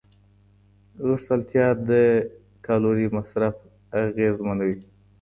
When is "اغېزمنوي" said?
4.03-4.79